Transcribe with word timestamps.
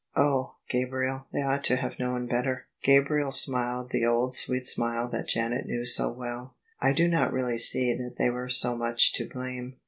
"Oh! 0.15 0.55
Gabriel, 0.67 1.27
they 1.31 1.43
ought 1.43 1.63
to 1.65 1.75
have 1.75 1.99
known 1.99 2.25
better." 2.25 2.65
Gabriel 2.83 3.31
smiled 3.31 3.91
the 3.91 4.03
old 4.03 4.33
sweet 4.33 4.65
smile 4.65 5.07
that 5.09 5.27
Janet 5.27 5.67
knew 5.67 5.85
so 5.85 6.09
well." 6.11 6.55
I 6.81 6.91
do 6.91 7.07
not 7.07 7.31
really 7.31 7.59
see 7.59 7.93
that 7.93 8.15
they 8.17 8.31
were 8.31 8.49
so 8.49 8.75
much 8.75 9.13
to 9.13 9.29
blame. 9.29 9.75